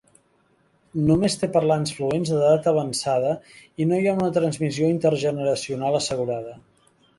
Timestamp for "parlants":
1.57-1.93